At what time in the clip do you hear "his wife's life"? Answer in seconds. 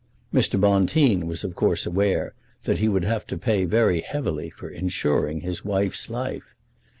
5.41-6.55